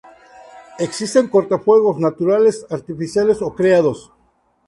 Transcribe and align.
Existen 0.79 1.27
cortafuegos 1.27 1.99
naturales, 1.99 2.65
artificiales 2.71 3.39
o 3.43 3.53
creados. 3.53 4.11